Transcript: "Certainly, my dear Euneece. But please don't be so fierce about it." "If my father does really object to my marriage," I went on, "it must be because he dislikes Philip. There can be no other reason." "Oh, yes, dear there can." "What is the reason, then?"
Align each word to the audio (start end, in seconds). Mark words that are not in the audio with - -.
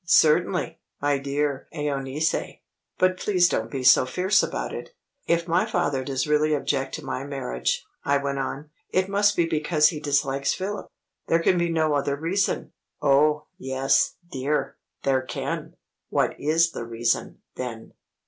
"Certainly, 0.03 0.79
my 0.99 1.19
dear 1.19 1.67
Euneece. 1.71 2.57
But 2.97 3.19
please 3.19 3.47
don't 3.47 3.69
be 3.69 3.83
so 3.83 4.07
fierce 4.07 4.41
about 4.41 4.73
it." 4.73 4.95
"If 5.27 5.47
my 5.47 5.63
father 5.63 6.03
does 6.03 6.25
really 6.25 6.55
object 6.55 6.95
to 6.95 7.05
my 7.05 7.23
marriage," 7.23 7.85
I 8.03 8.17
went 8.17 8.39
on, 8.39 8.71
"it 8.89 9.07
must 9.09 9.35
be 9.35 9.45
because 9.45 9.89
he 9.89 9.99
dislikes 9.99 10.55
Philip. 10.55 10.87
There 11.27 11.37
can 11.37 11.59
be 11.59 11.69
no 11.69 11.93
other 11.93 12.15
reason." 12.15 12.71
"Oh, 12.99 13.45
yes, 13.59 14.15
dear 14.31 14.75
there 15.03 15.21
can." 15.21 15.75
"What 16.09 16.33
is 16.39 16.71
the 16.71 16.83
reason, 16.83 17.43
then?" 17.55 17.93